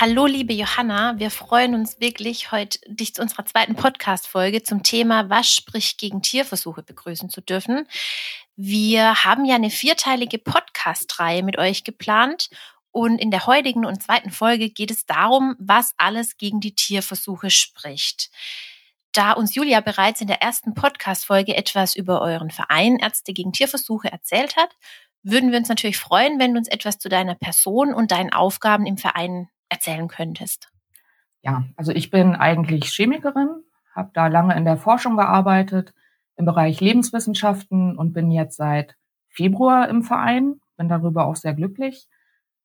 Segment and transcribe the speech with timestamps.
[0.00, 1.18] Hallo, liebe Johanna.
[1.18, 6.22] Wir freuen uns wirklich, heute dich zu unserer zweiten Podcast-Folge zum Thema Was spricht gegen
[6.22, 7.86] Tierversuche begrüßen zu dürfen.
[8.56, 12.48] Wir haben ja eine vierteilige Podcast-Reihe mit euch geplant
[12.92, 17.50] und in der heutigen und zweiten Folge geht es darum, was alles gegen die Tierversuche
[17.50, 18.30] spricht.
[19.12, 24.10] Da uns Julia bereits in der ersten Podcast-Folge etwas über euren Verein Ärzte gegen Tierversuche
[24.10, 24.70] erzählt hat,
[25.22, 28.86] würden wir uns natürlich freuen, wenn du uns etwas zu deiner Person und deinen Aufgaben
[28.86, 30.70] im Verein erzählen könntest.
[31.42, 33.62] Ja, also ich bin eigentlich Chemikerin,
[33.94, 35.94] habe da lange in der Forschung gearbeitet,
[36.36, 38.96] im Bereich Lebenswissenschaften und bin jetzt seit
[39.28, 42.08] Februar im Verein, bin darüber auch sehr glücklich.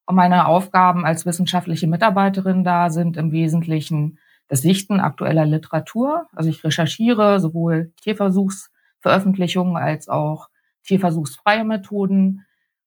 [0.06, 6.28] Und meine Aufgaben als wissenschaftliche Mitarbeiterin da sind im Wesentlichen das Sichten aktueller Literatur.
[6.34, 10.50] Also ich recherchiere sowohl Tierversuchsveröffentlichungen als auch
[10.84, 12.46] tierversuchsfreie Methoden,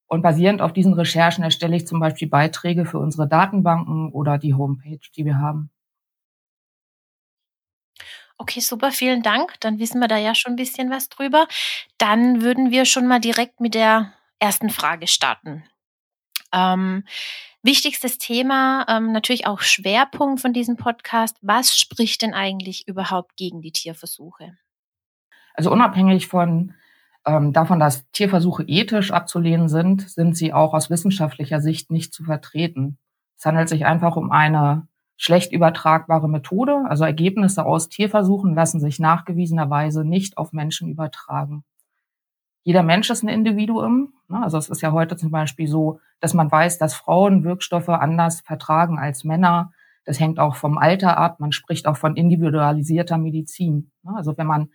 [0.09, 4.55] und basierend auf diesen Recherchen erstelle ich zum Beispiel Beiträge für unsere Datenbanken oder die
[4.55, 5.69] Homepage, die wir haben.
[8.39, 9.59] Okay, super, vielen Dank.
[9.59, 11.47] Dann wissen wir da ja schon ein bisschen was drüber.
[11.99, 15.63] Dann würden wir schon mal direkt mit der ersten Frage starten.
[16.51, 17.03] Ähm,
[17.61, 21.37] wichtigstes Thema, ähm, natürlich auch Schwerpunkt von diesem Podcast.
[21.41, 24.57] Was spricht denn eigentlich überhaupt gegen die Tierversuche?
[25.53, 26.73] Also unabhängig von
[27.37, 32.23] ähm, davon, dass Tierversuche ethisch abzulehnen sind, sind sie auch aus wissenschaftlicher Sicht nicht zu
[32.23, 32.97] vertreten.
[33.37, 36.85] Es handelt sich einfach um eine schlecht übertragbare Methode.
[36.87, 41.63] Also Ergebnisse aus Tierversuchen lassen sich nachgewiesenerweise nicht auf Menschen übertragen.
[42.63, 44.13] Jeder Mensch ist ein Individuum.
[44.27, 44.43] Ne?
[44.43, 48.41] Also es ist ja heute zum Beispiel so, dass man weiß, dass Frauen Wirkstoffe anders
[48.41, 49.71] vertragen als Männer.
[50.05, 51.39] Das hängt auch vom Alter ab.
[51.39, 53.91] Man spricht auch von individualisierter Medizin.
[54.03, 54.13] Ne?
[54.15, 54.69] Also wenn man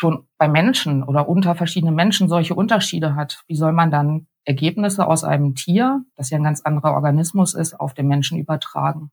[0.00, 5.06] schon bei Menschen oder unter verschiedenen Menschen solche Unterschiede hat, wie soll man dann Ergebnisse
[5.06, 9.10] aus einem Tier, das ja ein ganz anderer Organismus ist, auf den Menschen übertragen?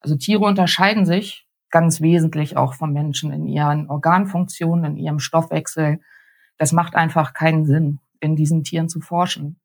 [0.00, 6.00] Also Tiere unterscheiden sich ganz wesentlich auch vom Menschen in ihren Organfunktionen, in ihrem Stoffwechsel.
[6.56, 9.60] Das macht einfach keinen Sinn, in diesen Tieren zu forschen.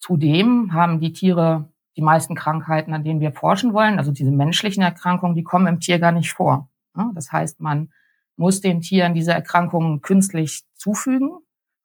[0.00, 4.82] Zudem haben die Tiere die meisten Krankheiten, an denen wir forschen wollen, also diese menschlichen
[4.82, 6.68] Erkrankungen, die kommen im Tier gar nicht vor.
[7.14, 7.92] Das heißt, man
[8.42, 11.30] muss den Tieren diese Erkrankungen künstlich zufügen.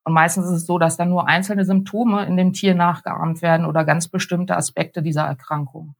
[0.03, 3.65] Und meistens ist es so, dass dann nur einzelne Symptome in dem Tier nachgeahmt werden
[3.65, 5.95] oder ganz bestimmte Aspekte dieser Erkrankung.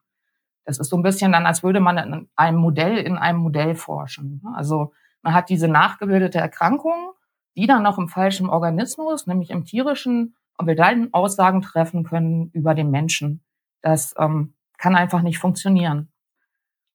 [0.66, 3.76] Das ist so ein bisschen dann, als würde man in einem Modell in einem Modell
[3.76, 4.42] forschen.
[4.56, 7.12] Also man hat diese nachgebildete Erkrankung,
[7.56, 12.50] die dann noch im falschen Organismus, nämlich im tierischen, und wir dann Aussagen treffen können
[12.52, 13.44] über den Menschen.
[13.82, 16.10] Das ähm, kann einfach nicht funktionieren.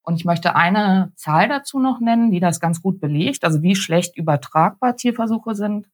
[0.03, 3.77] Und ich möchte eine Zahl dazu noch nennen, die das ganz gut belegt, also wie
[3.77, 5.89] schlecht übertragbar Tierversuche sind.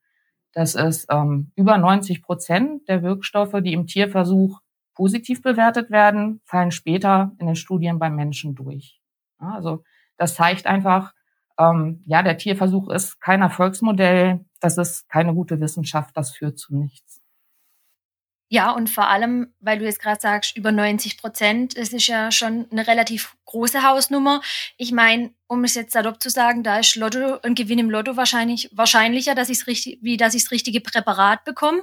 [0.52, 4.60] Das ist ähm, über 90 Prozent der Wirkstoffe, die im Tierversuch
[4.94, 9.00] positiv bewertet werden, fallen später in den Studien beim Menschen durch.
[9.41, 9.84] Ja, also
[10.16, 11.14] das zeigt einfach,
[11.58, 16.74] ähm, ja, der Tierversuch ist kein Erfolgsmodell, das ist keine gute Wissenschaft, das führt zu
[16.74, 17.20] nichts.
[18.50, 22.32] Ja, und vor allem, weil du jetzt gerade sagst, über 90 Prozent, es ist ja
[22.32, 24.41] schon eine relativ große Hausnummer.
[24.78, 28.16] Ich meine, um es jetzt salopp zu sagen, da ist Lotto, ein Gewinn im Lotto
[28.16, 31.83] wahrscheinlich wahrscheinlicher, dass ich's richtig, wie dass ich das richtige Präparat bekomme.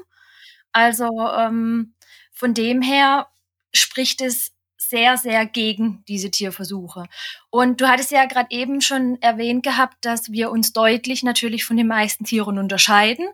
[0.71, 1.07] Also
[1.37, 1.93] ähm,
[2.33, 3.27] von dem her
[3.73, 7.05] spricht es sehr, sehr gegen diese Tierversuche.
[7.49, 11.77] Und du hattest ja gerade eben schon erwähnt gehabt, dass wir uns deutlich natürlich von
[11.77, 13.27] den meisten Tieren unterscheiden.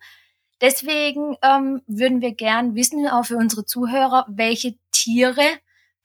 [0.61, 5.41] Deswegen ähm, würden wir gern wissen, auch für unsere Zuhörer, welche Tiere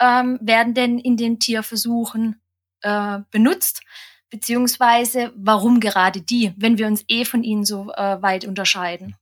[0.00, 2.40] ähm, werden denn in den Tierversuchen
[2.80, 3.82] äh, benutzt,
[4.30, 9.14] beziehungsweise warum gerade die, wenn wir uns eh von ihnen so äh, weit unterscheiden.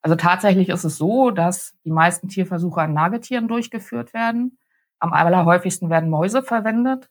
[0.00, 4.58] Also tatsächlich ist es so, dass die meisten Tierversuche an Nagetieren durchgeführt werden.
[4.98, 7.08] Am allerhäufigsten werden Mäuse verwendet.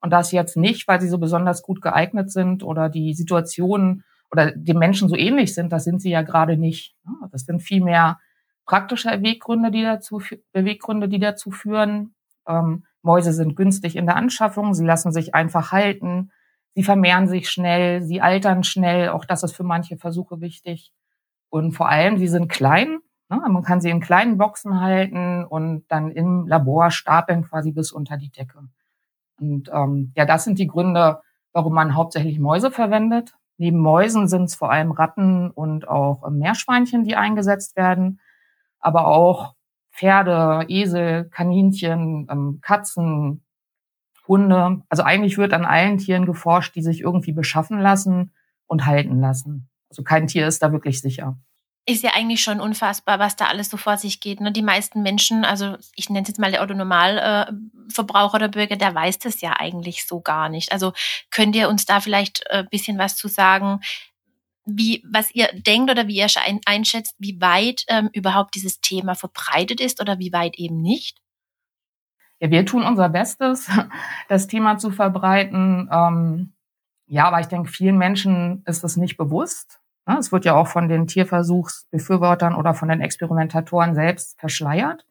[0.00, 4.50] Und das jetzt nicht, weil sie so besonders gut geeignet sind oder die Situation oder
[4.50, 6.96] dem Menschen so ähnlich sind, das sind sie ja gerade nicht.
[7.30, 8.18] Das sind vielmehr
[8.66, 10.20] praktische Beweggründe, die dazu,
[10.52, 12.16] Beweggründe, die dazu führen.
[12.48, 16.32] Ähm, Mäuse sind günstig in der Anschaffung, sie lassen sich einfach halten,
[16.74, 19.10] sie vermehren sich schnell, sie altern schnell.
[19.10, 20.92] Auch das ist für manche Versuche wichtig.
[21.48, 22.98] Und vor allem, sie sind klein.
[23.28, 23.40] Ne?
[23.48, 28.16] Man kann sie in kleinen Boxen halten und dann im Labor stapeln quasi bis unter
[28.16, 28.58] die Decke.
[29.38, 31.20] Und ähm, ja, das sind die Gründe,
[31.52, 33.34] warum man hauptsächlich Mäuse verwendet.
[33.56, 38.20] Neben Mäusen sind es vor allem Ratten und auch Meerschweinchen, die eingesetzt werden,
[38.80, 39.54] aber auch
[39.92, 43.44] Pferde, Esel, Kaninchen, ähm, Katzen,
[44.26, 44.82] Hunde.
[44.88, 48.32] Also eigentlich wird an allen Tieren geforscht, die sich irgendwie beschaffen lassen
[48.66, 49.68] und halten lassen.
[49.88, 51.38] Also kein Tier ist da wirklich sicher
[51.86, 54.40] ist ja eigentlich schon unfassbar, was da alles so vor sich geht.
[54.40, 54.52] Ne?
[54.52, 59.18] Die meisten Menschen, also ich nenne es jetzt mal der Autonormalverbraucher oder Bürger, der weiß
[59.18, 60.72] das ja eigentlich so gar nicht.
[60.72, 60.92] Also
[61.30, 63.80] könnt ihr uns da vielleicht ein äh, bisschen was zu sagen,
[64.64, 66.26] wie, was ihr denkt oder wie ihr
[66.64, 71.18] einschätzt, wie weit ähm, überhaupt dieses Thema verbreitet ist oder wie weit eben nicht?
[72.40, 73.70] Ja, wir tun unser Bestes,
[74.28, 75.90] das Thema zu verbreiten.
[75.92, 76.54] Ähm,
[77.06, 79.80] ja, aber ich denke, vielen Menschen ist es nicht bewusst.
[80.06, 85.06] Ne, es wird ja auch von den Tierversuchsbefürwortern oder von den Experimentatoren selbst verschleiert.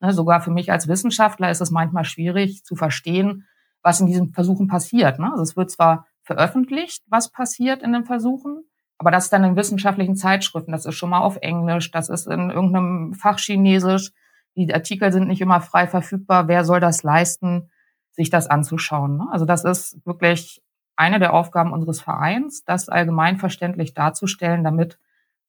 [0.00, 3.46] Ne, sogar für mich als Wissenschaftler ist es manchmal schwierig zu verstehen,
[3.82, 5.18] was in diesen Versuchen passiert.
[5.18, 5.30] Ne.
[5.30, 8.64] Also es wird zwar veröffentlicht, was passiert in den Versuchen,
[8.98, 10.70] aber das ist dann in wissenschaftlichen Zeitschriften.
[10.70, 14.12] Das ist schon mal auf Englisch, das ist in irgendeinem Fach Chinesisch.
[14.54, 16.46] Die Artikel sind nicht immer frei verfügbar.
[16.46, 17.70] Wer soll das leisten,
[18.12, 19.20] sich das anzuschauen?
[19.30, 20.62] Also das ist wirklich
[21.02, 25.00] eine der Aufgaben unseres Vereins, das allgemeinverständlich darzustellen, damit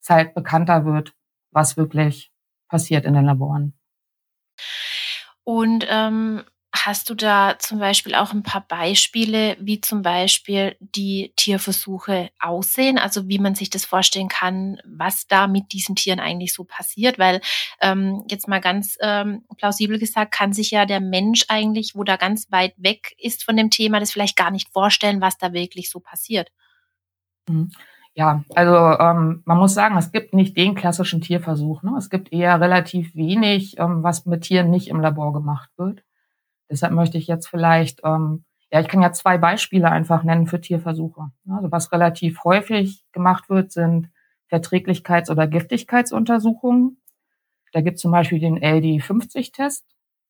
[0.02, 1.14] es halt bekannter wird,
[1.52, 2.32] was wirklich
[2.68, 3.72] passiert in den Laboren.
[5.44, 6.42] Und ähm,
[6.76, 12.98] Hast du da zum Beispiel auch ein paar Beispiele, wie zum Beispiel die Tierversuche aussehen?
[12.98, 17.16] Also wie man sich das vorstellen kann, was da mit diesen Tieren eigentlich so passiert?
[17.16, 17.40] Weil
[17.80, 22.16] ähm, jetzt mal ganz ähm, plausibel gesagt, kann sich ja der Mensch eigentlich, wo da
[22.16, 25.90] ganz weit weg ist von dem Thema, das vielleicht gar nicht vorstellen, was da wirklich
[25.90, 26.50] so passiert.
[27.48, 27.70] Mhm.
[28.16, 31.84] Ja, also ähm, man muss sagen, es gibt nicht den klassischen Tierversuch.
[31.84, 31.94] Ne?
[31.98, 36.02] Es gibt eher relativ wenig, ähm, was mit Tieren nicht im Labor gemacht wird.
[36.70, 40.60] Deshalb möchte ich jetzt vielleicht, ähm, ja, ich kann ja zwei Beispiele einfach nennen für
[40.60, 41.30] Tierversuche.
[41.48, 44.10] Also was relativ häufig gemacht wird, sind
[44.50, 47.00] Verträglichkeits- oder Giftigkeitsuntersuchungen.
[47.72, 49.84] Da gibt es zum Beispiel den LD50-Test.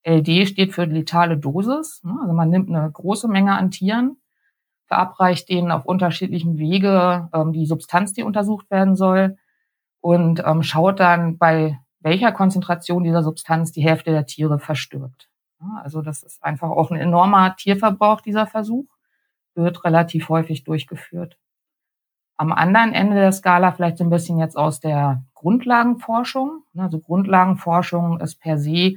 [0.06, 2.02] LD steht für letale Dosis.
[2.20, 4.18] Also man nimmt eine große Menge an Tieren,
[4.86, 9.36] verabreicht denen auf unterschiedlichem Wege ähm, die Substanz, die untersucht werden soll
[10.00, 15.30] und ähm, schaut dann, bei welcher Konzentration dieser Substanz die Hälfte der Tiere verstirbt.
[15.82, 18.86] Also das ist einfach auch ein enormer Tierverbrauch, dieser Versuch,
[19.54, 21.38] wird relativ häufig durchgeführt.
[22.36, 26.62] Am anderen Ende der Skala vielleicht so ein bisschen jetzt aus der Grundlagenforschung.
[26.76, 28.96] Also Grundlagenforschung ist per se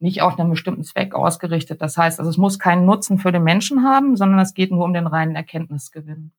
[0.00, 1.80] nicht auf einen bestimmten Zweck ausgerichtet.
[1.80, 4.84] Das heißt, also es muss keinen Nutzen für den Menschen haben, sondern es geht nur
[4.84, 6.32] um den reinen Erkenntnisgewinn.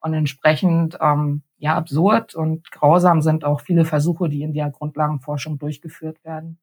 [0.00, 5.58] Und entsprechend ähm, ja absurd und grausam sind auch viele Versuche, die in der Grundlagenforschung
[5.58, 6.58] durchgeführt werden.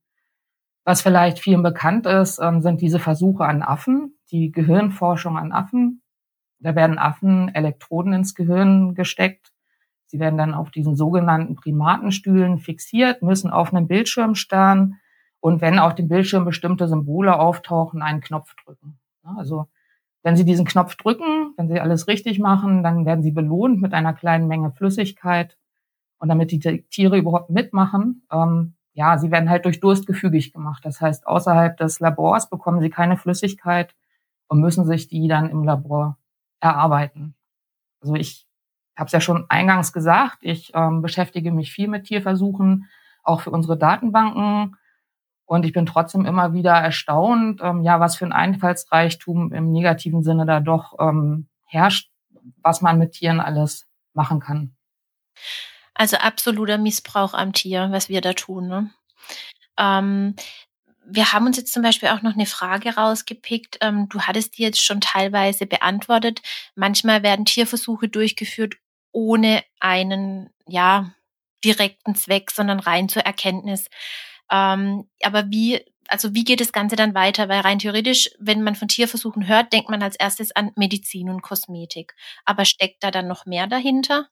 [0.84, 6.02] Was vielleicht vielen bekannt ist, ähm, sind diese Versuche an Affen, die Gehirnforschung an Affen.
[6.60, 9.52] Da werden Affen Elektroden ins Gehirn gesteckt.
[10.08, 15.00] Sie werden dann auf diesen sogenannten Primatenstühlen fixiert, müssen auf einem Bildschirm starren
[15.40, 19.00] und wenn auf dem Bildschirm bestimmte Symbole auftauchen, einen Knopf drücken.
[19.24, 19.68] Also
[20.24, 23.94] wenn Sie diesen Knopf drücken, wenn Sie alles richtig machen, dann werden Sie belohnt mit
[23.94, 25.58] einer kleinen Menge Flüssigkeit.
[26.20, 30.84] Und damit die Tiere überhaupt mitmachen, ähm, ja, sie werden halt durch Durst gefügig gemacht.
[30.86, 33.96] Das heißt, außerhalb des Labors bekommen sie keine Flüssigkeit
[34.48, 36.18] und müssen sich die dann im Labor
[36.60, 37.36] erarbeiten.
[38.02, 38.48] Also ich
[38.98, 42.90] habe es ja schon eingangs gesagt, ich ähm, beschäftige mich viel mit Tierversuchen,
[43.24, 44.76] auch für unsere Datenbanken.
[45.46, 50.24] Und ich bin trotzdem immer wieder erstaunt, ähm, ja, was für ein Einfallsreichtum im negativen
[50.24, 52.12] Sinne da doch ähm, herrscht,
[52.62, 54.76] was man mit Tieren alles machen kann.
[55.94, 58.68] Also absoluter Missbrauch am Tier, was wir da tun.
[58.68, 58.92] Ne?
[59.78, 60.36] Ähm,
[61.06, 63.78] wir haben uns jetzt zum Beispiel auch noch eine Frage rausgepickt.
[63.82, 66.42] Ähm, du hattest die jetzt schon teilweise beantwortet.
[66.76, 68.76] Manchmal werden Tierversuche durchgeführt
[69.12, 71.14] ohne einen, ja,
[71.64, 73.88] direkten Zweck, sondern rein zur Erkenntnis.
[74.52, 77.50] Ähm, aber wie, also wie geht das Ganze dann weiter?
[77.50, 81.42] Weil rein theoretisch, wenn man von Tierversuchen hört, denkt man als erstes an Medizin und
[81.42, 82.16] Kosmetik.
[82.46, 84.28] Aber steckt da dann noch mehr dahinter?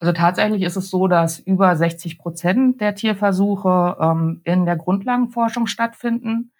[0.00, 5.66] Also tatsächlich ist es so, dass über 60 Prozent der Tierversuche ähm, in der Grundlagenforschung
[5.66, 6.52] stattfinden.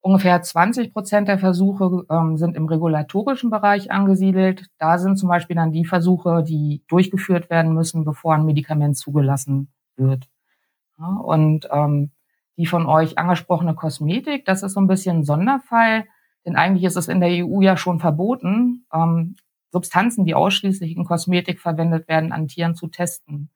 [0.00, 4.66] Ungefähr 20 Prozent der Versuche ähm, sind im regulatorischen Bereich angesiedelt.
[4.78, 9.72] Da sind zum Beispiel dann die Versuche, die durchgeführt werden müssen, bevor ein Medikament zugelassen
[9.96, 10.28] wird.
[10.98, 12.10] Ja, und ähm,
[12.56, 16.04] die von euch angesprochene Kosmetik, das ist so ein bisschen ein Sonderfall.
[16.46, 19.36] Denn eigentlich ist es in der EU ja schon verboten, ähm,
[19.74, 23.50] Substanzen, die ausschließlich in Kosmetik verwendet werden, an Tieren zu testen.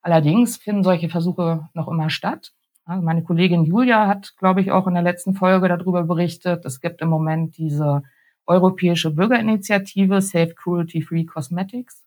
[0.00, 2.52] Allerdings finden solche Versuche noch immer statt.
[2.86, 6.64] Also meine Kollegin Julia hat, glaube ich, auch in der letzten Folge darüber berichtet.
[6.64, 8.02] Es gibt im Moment diese
[8.46, 12.02] europäische Bürgerinitiative Safe Cruelty Free Cosmetics.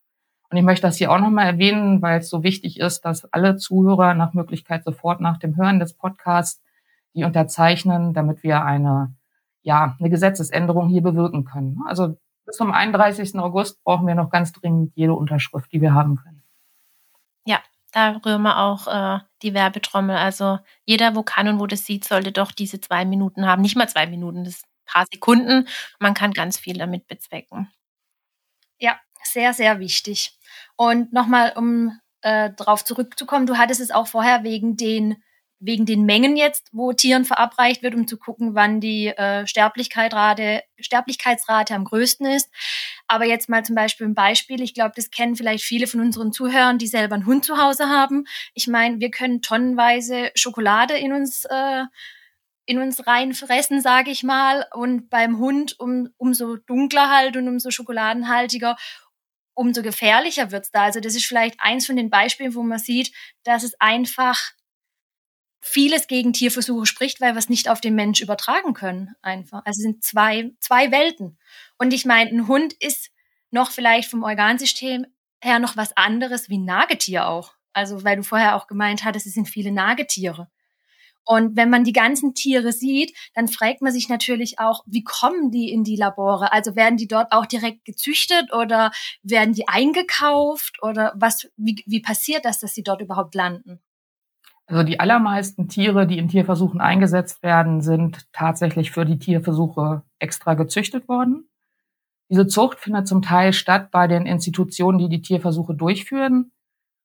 [0.49, 3.57] Und ich möchte das hier auch nochmal erwähnen, weil es so wichtig ist, dass alle
[3.57, 6.59] Zuhörer nach Möglichkeit sofort nach dem Hören des Podcasts
[7.13, 9.13] die unterzeichnen, damit wir eine,
[9.61, 11.79] ja, eine Gesetzesänderung hier bewirken können.
[11.85, 12.17] Also
[12.51, 13.35] bis zum 31.
[13.35, 16.43] August brauchen wir noch ganz dringend jede Unterschrift, die wir haben können.
[17.45, 17.61] Ja,
[17.93, 20.17] da rühren wir auch äh, die Werbetrommel.
[20.17, 23.61] Also jeder, wo kann und wo das sieht, sollte doch diese zwei Minuten haben.
[23.61, 25.67] Nicht mal zwei Minuten, das ein paar Sekunden.
[25.99, 27.71] Man kann ganz viel damit bezwecken.
[28.79, 30.37] Ja, sehr, sehr wichtig.
[30.75, 35.23] Und nochmal, um äh, darauf zurückzukommen, du hattest es auch vorher wegen den
[35.61, 40.63] wegen den Mengen jetzt, wo Tieren verabreicht wird, um zu gucken, wann die äh, Sterblichkeitsrate,
[40.79, 42.49] Sterblichkeitsrate am größten ist.
[43.07, 44.61] Aber jetzt mal zum Beispiel ein Beispiel.
[44.61, 47.87] Ich glaube, das kennen vielleicht viele von unseren Zuhörern, die selber einen Hund zu Hause
[47.89, 48.25] haben.
[48.55, 51.83] Ich meine, wir können tonnenweise Schokolade in uns äh,
[52.65, 54.65] in uns reinfressen, sage ich mal.
[54.73, 58.77] Und beim Hund um, umso dunkler halt und umso schokoladenhaltiger,
[59.53, 60.83] umso gefährlicher wird's da.
[60.83, 63.11] Also das ist vielleicht eins von den Beispielen, wo man sieht,
[63.43, 64.51] dass es einfach
[65.61, 69.15] vieles gegen Tierversuche spricht, weil wir es nicht auf den Mensch übertragen können.
[69.21, 69.61] Einfach.
[69.63, 71.37] Also es sind zwei, zwei Welten.
[71.77, 73.11] Und ich meine, ein Hund ist
[73.51, 75.05] noch vielleicht vom Organsystem
[75.39, 77.53] her noch was anderes wie ein Nagetier auch.
[77.73, 80.49] Also, weil du vorher auch gemeint hattest, es sind viele Nagetiere.
[81.23, 85.51] Und wenn man die ganzen Tiere sieht, dann fragt man sich natürlich auch, wie kommen
[85.51, 86.51] die in die Labore?
[86.51, 88.91] Also werden die dort auch direkt gezüchtet oder
[89.21, 93.79] werden die eingekauft oder was, wie, wie passiert das, dass sie dort überhaupt landen?
[94.71, 100.53] Also die allermeisten Tiere, die in Tierversuchen eingesetzt werden, sind tatsächlich für die Tierversuche extra
[100.53, 101.49] gezüchtet worden.
[102.29, 106.53] Diese Zucht findet zum Teil statt bei den Institutionen, die die Tierversuche durchführen.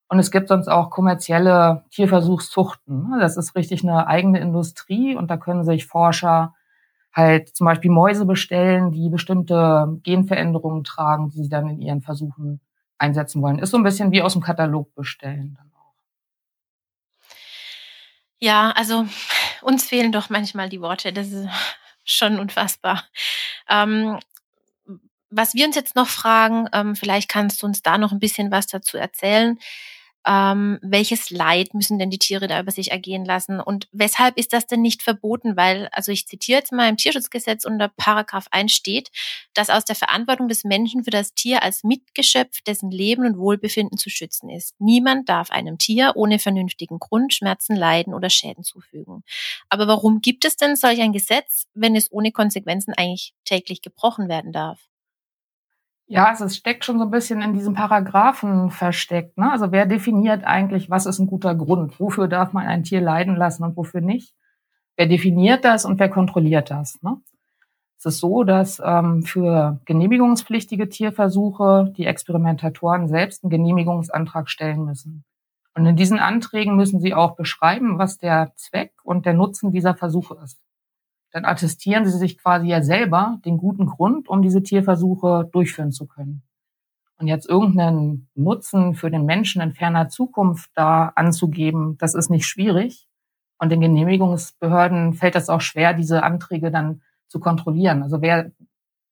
[0.07, 3.17] Und es gibt sonst auch kommerzielle Tierversuchszuchten.
[3.19, 6.55] Das ist richtig eine eigene Industrie und da können sich Forscher
[7.11, 12.61] halt zum Beispiel Mäuse bestellen, die bestimmte Genveränderungen tragen, die sie dann in ihren Versuchen
[12.97, 13.59] einsetzen wollen.
[13.59, 15.57] Ist so ein bisschen wie aus dem Katalog bestellen.
[18.41, 19.07] Ja, also
[19.61, 21.13] uns fehlen doch manchmal die Worte.
[21.13, 21.47] Das ist
[22.03, 23.03] schon unfassbar.
[23.69, 24.19] Ähm,
[25.29, 28.51] was wir uns jetzt noch fragen, ähm, vielleicht kannst du uns da noch ein bisschen
[28.51, 29.59] was dazu erzählen
[30.27, 34.51] ähm, welches Leid müssen denn die Tiere da über sich ergehen lassen und weshalb ist
[34.51, 35.55] das denn nicht verboten?
[35.55, 39.09] Weil, also ich zitiere jetzt mal im Tierschutzgesetz unter Paragraph 1 steht,
[39.53, 43.97] dass aus der Verantwortung des Menschen für das Tier als Mitgeschöpf dessen Leben und Wohlbefinden
[43.97, 44.75] zu schützen ist.
[44.79, 49.23] Niemand darf einem Tier ohne vernünftigen Grund Schmerzen leiden oder Schäden zufügen.
[49.69, 54.27] Aber warum gibt es denn solch ein Gesetz, wenn es ohne Konsequenzen eigentlich täglich gebrochen
[54.27, 54.79] werden darf?
[56.09, 59.37] Ja, also es steckt schon so ein bisschen in diesem Paragraphen versteckt.
[59.37, 59.51] Ne?
[59.51, 61.99] Also wer definiert eigentlich, was ist ein guter Grund?
[61.99, 64.33] Wofür darf man ein Tier leiden lassen und wofür nicht?
[64.95, 67.01] Wer definiert das und wer kontrolliert das?
[67.01, 67.17] Ne?
[67.97, 75.25] Es ist so, dass ähm, für genehmigungspflichtige Tierversuche die Experimentatoren selbst einen Genehmigungsantrag stellen müssen.
[75.75, 79.93] Und in diesen Anträgen müssen sie auch beschreiben, was der Zweck und der Nutzen dieser
[79.93, 80.57] Versuche ist
[81.31, 86.07] dann attestieren sie sich quasi ja selber den guten Grund, um diese Tierversuche durchführen zu
[86.07, 86.43] können.
[87.19, 92.45] Und jetzt irgendeinen Nutzen für den Menschen in ferner Zukunft da anzugeben, das ist nicht
[92.45, 93.07] schwierig.
[93.57, 98.03] Und den Genehmigungsbehörden fällt es auch schwer, diese Anträge dann zu kontrollieren.
[98.03, 98.51] Also wer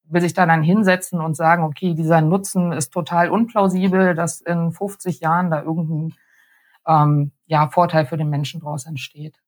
[0.07, 4.71] will sich dann, dann hinsetzen und sagen, okay, dieser Nutzen ist total unplausibel, dass in
[4.71, 6.13] 50 Jahren da irgendein
[6.87, 9.41] ähm, ja, Vorteil für den Menschen draus entsteht.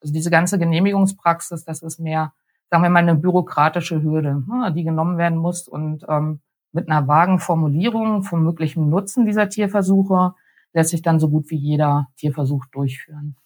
[0.00, 2.32] Also diese ganze Genehmigungspraxis, das ist mehr,
[2.70, 6.40] sagen wir mal, eine bürokratische Hürde, ne, die genommen werden muss und ähm,
[6.72, 10.34] mit einer vagen Formulierung vom möglichen Nutzen dieser Tierversuche
[10.72, 13.36] lässt sich dann so gut wie jeder Tierversuch durchführen.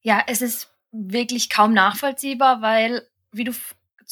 [0.00, 3.02] Ja, es ist wirklich kaum nachvollziehbar, weil,
[3.32, 3.52] wie du,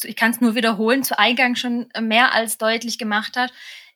[0.03, 3.53] ich kann es nur wiederholen, zu Eingang schon mehr als deutlich gemacht hat,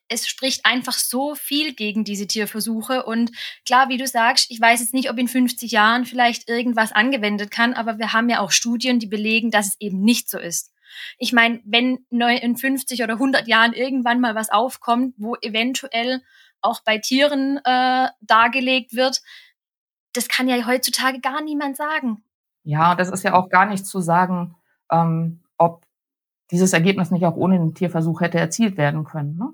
[0.08, 3.04] es spricht einfach so viel gegen diese Tierversuche.
[3.04, 3.32] Und
[3.64, 7.50] klar, wie du sagst, ich weiß jetzt nicht, ob in 50 Jahren vielleicht irgendwas angewendet
[7.50, 10.72] kann, aber wir haben ja auch Studien, die belegen, dass es eben nicht so ist.
[11.18, 16.22] Ich meine, wenn in 50 oder 100 Jahren irgendwann mal was aufkommt, wo eventuell
[16.62, 19.20] auch bei Tieren äh, dargelegt wird,
[20.12, 22.22] das kann ja heutzutage gar niemand sagen.
[22.62, 24.56] Ja, das ist ja auch gar nicht zu sagen,
[24.90, 25.84] ähm, ob
[26.50, 29.36] dieses Ergebnis nicht auch ohne den Tierversuch hätte erzielt werden können.
[29.36, 29.52] Ne?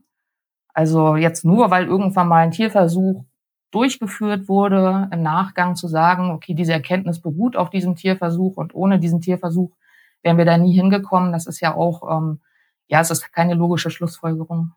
[0.73, 3.25] Also jetzt nur, weil irgendwann mal ein Tierversuch
[3.71, 8.99] durchgeführt wurde, im Nachgang zu sagen, okay, diese Erkenntnis beruht auf diesem Tierversuch und ohne
[8.99, 9.75] diesen Tierversuch
[10.23, 11.33] wären wir da nie hingekommen.
[11.33, 12.41] Das ist ja auch, ähm,
[12.87, 14.73] ja, es ist keine logische Schlussfolgerung.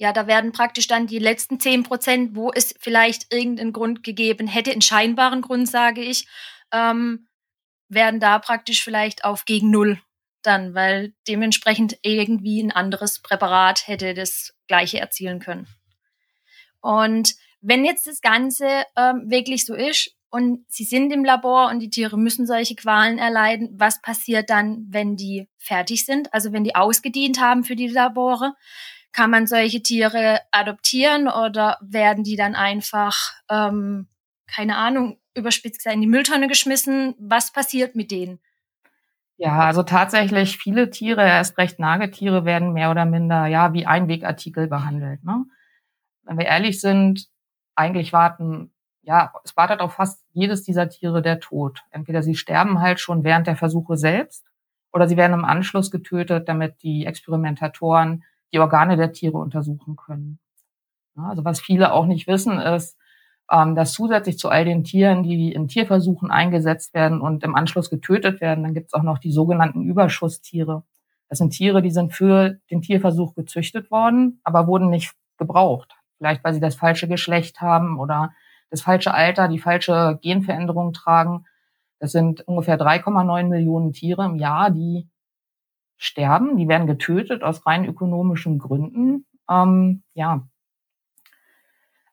[0.00, 4.46] Ja, da werden praktisch dann die letzten zehn Prozent, wo es vielleicht irgendeinen Grund gegeben
[4.46, 6.28] hätte, einen scheinbaren Grund, sage ich,
[6.72, 7.26] ähm,
[7.88, 9.98] werden da praktisch vielleicht auf gegen Null
[10.48, 15.68] dann, weil dementsprechend irgendwie ein anderes Präparat hätte das gleiche erzielen können.
[16.80, 21.80] Und wenn jetzt das Ganze ähm, wirklich so ist und sie sind im Labor und
[21.80, 26.64] die Tiere müssen solche Qualen erleiden, was passiert dann, wenn die fertig sind, also wenn
[26.64, 28.54] die ausgedient haben für die Labore?
[29.12, 34.08] Kann man solche Tiere adoptieren oder werden die dann einfach, ähm,
[34.46, 37.14] keine Ahnung, überspitzt gesagt in die Mülltonne geschmissen?
[37.18, 38.38] Was passiert mit denen?
[39.40, 44.66] Ja, also tatsächlich viele Tiere, erst recht Nagetiere, werden mehr oder minder ja wie Einwegartikel
[44.66, 45.22] behandelt.
[45.22, 45.44] Ne?
[46.24, 47.28] Wenn wir ehrlich sind,
[47.76, 51.84] eigentlich warten, ja, es wartet auf fast jedes dieser Tiere der Tod.
[51.92, 54.44] Entweder sie sterben halt schon während der Versuche selbst
[54.92, 60.40] oder sie werden im Anschluss getötet, damit die Experimentatoren die Organe der Tiere untersuchen können.
[61.16, 62.97] Also was viele auch nicht wissen, ist,
[63.50, 67.90] ähm, dass zusätzlich zu all den Tieren, die in Tierversuchen eingesetzt werden und im Anschluss
[67.90, 70.84] getötet werden, dann gibt es auch noch die sogenannten Überschusstiere.
[71.28, 75.94] Das sind Tiere, die sind für den Tierversuch gezüchtet worden, aber wurden nicht gebraucht.
[76.18, 78.32] Vielleicht weil sie das falsche Geschlecht haben oder
[78.70, 81.44] das falsche Alter, die falsche Genveränderung tragen.
[82.00, 85.08] Das sind ungefähr 3,9 Millionen Tiere im Jahr, die
[85.96, 86.56] sterben.
[86.56, 89.26] Die werden getötet aus rein ökonomischen Gründen.
[89.50, 90.46] Ähm, ja,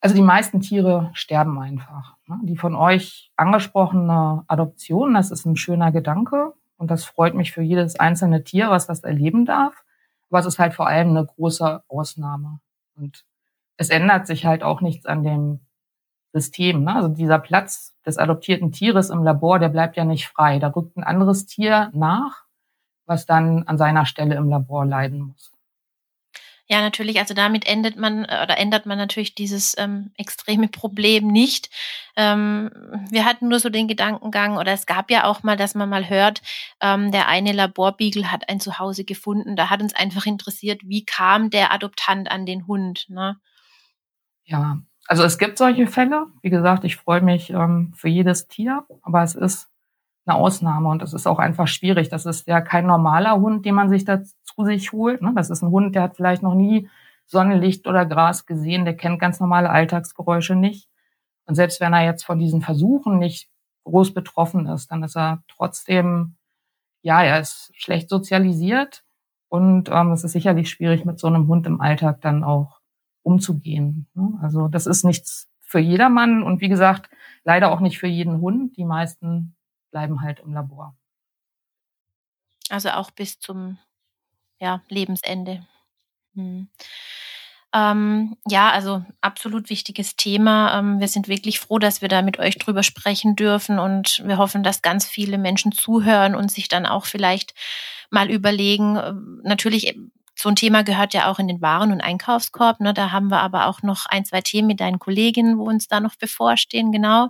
[0.06, 2.16] also die meisten Tiere sterben einfach.
[2.28, 2.38] Ne?
[2.44, 7.64] Die von euch angesprochene Adoption, das ist ein schöner Gedanke und das freut mich für
[7.64, 9.84] jedes einzelne Tier, was das erleben darf.
[10.30, 12.60] Aber es ist halt vor allem eine große Ausnahme.
[12.96, 13.26] Und
[13.78, 15.62] es ändert sich halt auch nichts an dem
[16.34, 16.84] System.
[16.84, 16.96] Ne?
[16.96, 20.60] Also dieser Platz des adoptierten Tieres im Labor, der bleibt ja nicht frei.
[20.60, 22.44] Da rückt ein anderes Tier nach,
[23.08, 25.55] was dann an seiner Stelle im Labor leiden muss.
[26.68, 27.20] Ja, natürlich.
[27.20, 31.70] Also damit endet man äh, oder ändert man natürlich dieses ähm, extreme Problem nicht.
[32.16, 32.72] Ähm,
[33.12, 36.10] wir hatten nur so den Gedankengang oder es gab ja auch mal, dass man mal
[36.10, 36.42] hört,
[36.82, 39.56] ähm, der eine Laborbeagle hat ein Zuhause gefunden.
[39.56, 43.06] Da hat uns einfach interessiert, wie kam der Adoptant an den Hund?
[43.10, 43.38] Ne?
[44.46, 46.28] Ja, also es gibt solche Fälle.
[46.42, 49.70] Wie gesagt, ich freue mich ähm, für jedes Tier, aber es ist
[50.26, 52.10] eine Ausnahme und es ist auch einfach schwierig.
[52.10, 54.22] Das ist ja kein normaler Hund, den man sich da
[54.56, 55.22] zu sich holt.
[55.22, 55.34] Ne?
[55.36, 56.90] Das ist ein Hund, der hat vielleicht noch nie
[57.26, 60.90] Sonnenlicht oder Gras gesehen, der kennt ganz normale Alltagsgeräusche nicht.
[61.46, 63.50] Und selbst wenn er jetzt von diesen Versuchen nicht
[63.84, 66.36] groß betroffen ist, dann ist er trotzdem,
[67.02, 69.04] ja, er ist schlecht sozialisiert
[69.50, 72.80] und ähm, es ist sicherlich schwierig, mit so einem Hund im Alltag dann auch
[73.24, 74.08] umzugehen.
[74.14, 74.38] Ne?
[74.42, 77.10] Also das ist nichts für jedermann und wie gesagt,
[77.44, 78.78] leider auch nicht für jeden Hund.
[78.78, 79.56] Die meisten
[79.92, 80.96] bleiben halt im Labor.
[82.70, 83.78] Also auch bis zum
[84.60, 85.66] ja, Lebensende.
[86.36, 86.70] Hm.
[87.74, 90.80] Ähm, ja, also absolut wichtiges Thema.
[90.80, 94.38] Ähm, wir sind wirklich froh, dass wir da mit euch drüber sprechen dürfen und wir
[94.38, 97.54] hoffen, dass ganz viele Menschen zuhören und sich dann auch vielleicht
[98.10, 99.14] mal überlegen, äh,
[99.44, 99.94] natürlich
[100.38, 102.80] so ein Thema gehört ja auch in den Waren- und Einkaufskorb.
[102.80, 102.94] Ne?
[102.94, 106.00] Da haben wir aber auch noch ein, zwei Themen mit deinen Kolleginnen, wo uns da
[106.00, 107.30] noch bevorstehen, genau.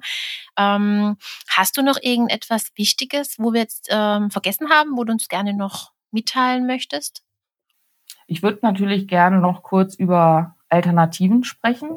[0.58, 5.28] Ähm, hast du noch irgendetwas Wichtiges, wo wir jetzt ähm, vergessen haben, wo du uns
[5.28, 7.23] gerne noch mitteilen möchtest?
[8.25, 11.89] Ich würde natürlich gerne noch kurz über Alternativen sprechen.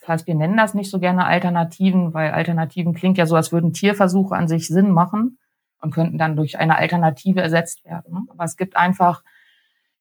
[0.00, 3.52] Das heißt, wir nennen das nicht so gerne Alternativen, weil Alternativen klingt ja so, als
[3.52, 5.38] würden Tierversuche an sich Sinn machen
[5.80, 8.28] und könnten dann durch eine Alternative ersetzt werden.
[8.30, 9.22] Aber es gibt einfach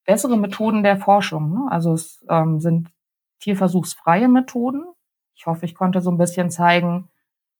[0.05, 1.51] bessere Methoden der Forschung.
[1.51, 1.67] Ne?
[1.69, 2.89] Also es ähm, sind
[3.41, 4.85] tierversuchsfreie Methoden.
[5.35, 7.09] Ich hoffe, ich konnte so ein bisschen zeigen,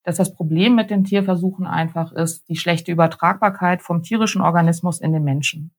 [0.03, 5.11] dass das Problem mit den Tierversuchen einfach ist, die schlechte Übertragbarkeit vom tierischen Organismus in
[5.11, 5.71] den Menschen.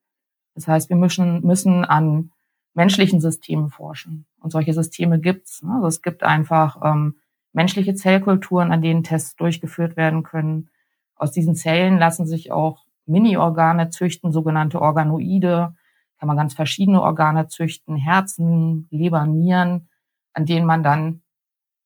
[0.57, 2.33] Das heißt, wir müssen, müssen an
[2.75, 4.27] menschlichen Systemen forschen.
[4.40, 5.62] Und solche Systeme gibt's.
[5.62, 5.75] Ne?
[5.75, 7.16] Also es gibt einfach ähm,
[7.53, 10.71] menschliche Zellkulturen, an denen Tests durchgeführt werden können.
[11.14, 15.75] Aus diesen Zellen lassen sich auch Mini-Organe züchten, sogenannte Organoide
[16.19, 19.88] kann man ganz verschiedene Organe züchten, Herzen, Leber, Nieren,
[20.33, 21.23] an denen man dann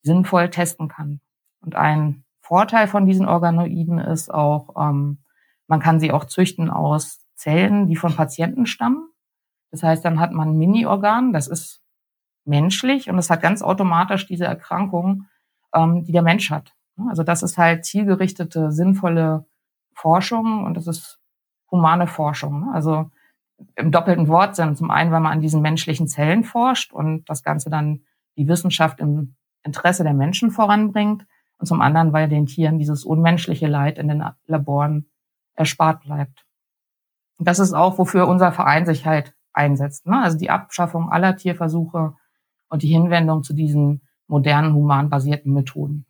[0.03, 1.21] sinnvoll testen kann.
[1.61, 5.19] Und ein Vorteil von diesen Organoiden ist auch, ähm,
[5.67, 9.09] man kann sie auch züchten aus Zellen, die von Patienten stammen.
[9.71, 11.81] Das heißt, dann hat man ein Mini-Organ, das ist
[12.45, 15.25] menschlich und es hat ganz automatisch diese Erkrankung,
[15.75, 16.75] ähm, die der Mensch hat.
[17.09, 19.47] Also das ist halt zielgerichtete, sinnvolle
[19.95, 21.19] Forschung und das ist
[21.71, 22.71] humane Forschung.
[22.75, 23.11] Also
[23.75, 24.77] im doppelten Wortsinn.
[24.77, 28.03] Zum einen, weil man an diesen menschlichen Zellen forscht und das Ganze dann
[28.37, 31.27] die Wissenschaft im Interesse der Menschen voranbringt.
[31.59, 35.11] Und zum anderen, weil den Tieren dieses unmenschliche Leid in den Laboren
[35.55, 36.47] erspart bleibt.
[37.41, 40.07] Und das ist auch, wofür unser Verein sich halt einsetzt.
[40.07, 40.23] Ne?
[40.23, 42.15] Also die Abschaffung aller Tierversuche
[42.69, 46.05] und die Hinwendung zu diesen modernen, humanbasierten Methoden.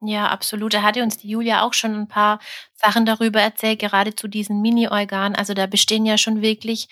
[0.00, 0.72] Ja, absolut.
[0.72, 2.38] Da hatte uns die Julia auch schon ein paar
[2.72, 5.36] Sachen darüber erzählt, gerade zu diesen Mini-Organen.
[5.36, 6.88] Also da bestehen ja schon wirklich,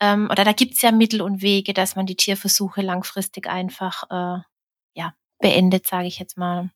[0.00, 4.40] ähm, oder da gibt's ja Mittel und Wege, dass man die Tierversuche langfristig einfach äh,
[4.94, 6.70] ja, beendet, sage ich jetzt mal.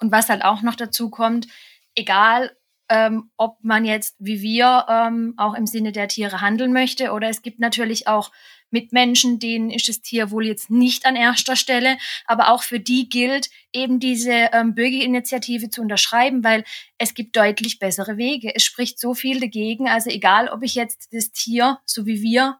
[0.00, 1.48] Und was halt auch noch dazu kommt,
[1.94, 2.56] egal
[2.88, 7.12] ähm, ob man jetzt wie wir ähm, auch im Sinne der Tiere handeln möchte.
[7.12, 8.30] Oder es gibt natürlich auch
[8.70, 13.08] Mitmenschen, denen ist das Tier wohl jetzt nicht an erster Stelle, aber auch für die
[13.08, 16.64] gilt eben diese ähm, Bürgerinitiative zu unterschreiben, weil
[16.98, 18.54] es gibt deutlich bessere Wege.
[18.54, 22.58] Es spricht so viel dagegen, also egal, ob ich jetzt das Tier, so wie wir,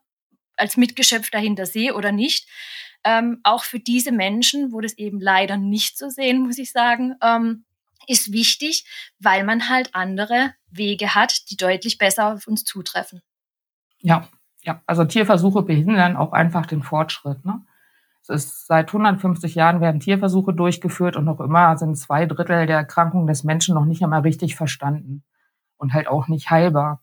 [0.57, 2.49] als Mitgeschöpf dahinter sehe oder nicht,
[3.05, 7.15] ähm, auch für diese Menschen, wo das eben leider nicht so sehen, muss ich sagen,
[7.23, 7.66] ähm,
[8.07, 8.87] ist wichtig,
[9.19, 13.23] weil man halt andere Wege hat, die deutlich besser auf uns zutreffen.
[13.99, 14.29] Ja,
[14.63, 17.45] ja, also Tierversuche behindern auch einfach den Fortschritt.
[17.45, 17.65] Ne?
[18.23, 22.79] Es ist seit 150 Jahren werden Tierversuche durchgeführt und noch immer sind zwei Drittel der
[22.79, 25.23] Erkrankungen des Menschen noch nicht einmal richtig verstanden
[25.77, 27.03] und halt auch nicht heilbar.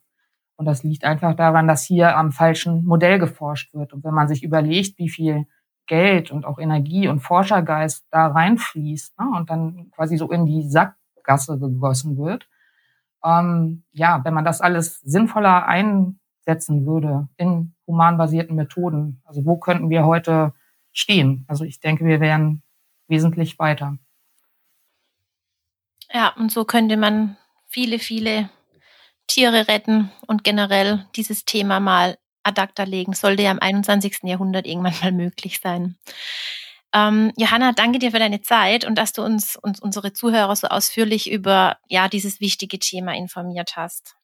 [0.58, 3.94] Und das liegt einfach daran, dass hier am falschen Modell geforscht wird.
[3.94, 5.46] Und wenn man sich überlegt, wie viel
[5.88, 10.68] Geld und auch Energie und Forschergeist da reinfließt ne, und dann quasi so in die
[10.68, 12.48] Sackgasse gegossen wird,
[13.24, 19.22] ähm, ja, wenn man das alles sinnvoller ein setzen würde in humanbasierten Methoden.
[19.26, 20.54] Also wo könnten wir heute
[20.92, 21.46] stehen?
[21.48, 22.62] Also ich denke, wir wären
[23.08, 23.98] wesentlich weiter.
[26.12, 28.50] Ja, und so könnte man viele, viele
[29.28, 33.14] Tiere retten und generell dieses Thema mal ad acta legen.
[33.14, 34.20] Sollte ja im 21.
[34.24, 35.98] Jahrhundert irgendwann mal möglich sein.
[36.94, 40.68] Ähm, Johanna, danke dir für deine Zeit und dass du uns, uns unsere Zuhörer so
[40.68, 44.16] ausführlich über ja dieses wichtige Thema informiert hast.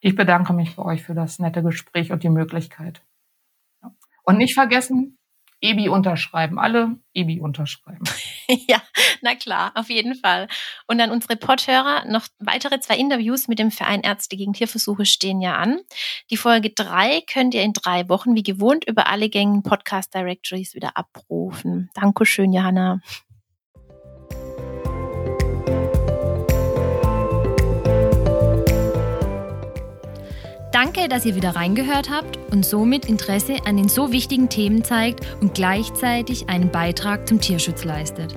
[0.00, 3.00] Ich bedanke mich bei euch für das nette Gespräch und die Möglichkeit.
[4.24, 5.15] Und nicht vergessen,
[5.70, 6.58] EBI unterschreiben.
[6.58, 8.04] Alle EBI unterschreiben.
[8.68, 8.80] ja,
[9.22, 10.48] na klar, auf jeden Fall.
[10.86, 15.40] Und an unsere Podhörer noch weitere zwei Interviews mit dem Verein Ärzte gegen Tierversuche stehen
[15.40, 15.80] ja an.
[16.30, 20.74] Die Folge drei könnt ihr in drei Wochen wie gewohnt über alle gängigen Podcast Directories
[20.74, 21.90] wieder abrufen.
[21.94, 23.00] Dankeschön, Johanna.
[30.76, 35.26] Danke, dass ihr wieder reingehört habt und somit Interesse an den so wichtigen Themen zeigt
[35.40, 38.34] und gleichzeitig einen Beitrag zum Tierschutz leistet.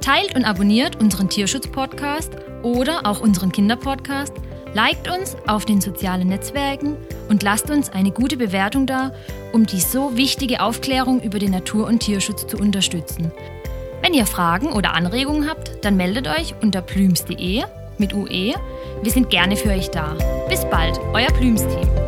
[0.00, 2.30] Teilt und abonniert unseren Tierschutz-Podcast
[2.62, 4.34] oder auch unseren Kinderpodcast,
[4.72, 6.96] liked uns auf den sozialen Netzwerken
[7.28, 9.10] und lasst uns eine gute Bewertung da,
[9.52, 13.32] um die so wichtige Aufklärung über den Natur- und Tierschutz zu unterstützen.
[14.00, 17.64] Wenn ihr Fragen oder Anregungen habt, dann meldet euch unter plüms.de
[17.98, 18.54] mit UE
[19.04, 20.16] wir sind gerne für euch da.
[20.48, 22.03] Bis bald, euer Blümsteam.